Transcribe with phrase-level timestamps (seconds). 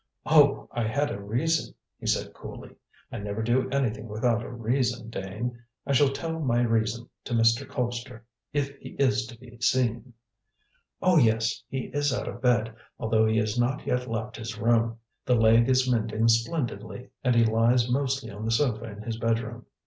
[0.25, 2.73] "Oh, I had a reason," he said coolly.
[3.11, 5.63] "I never do anything without a reason, Dane.
[5.85, 7.67] I shall tell my reason to Mr.
[7.67, 10.13] Colpster, if he is to be seen."
[11.03, 11.61] "Oh, yes.
[11.69, 14.97] He is out of bed, although he has not yet left his room.
[15.23, 19.67] The leg is mending splendidly, and he lies mostly on the sofa in his bedroom.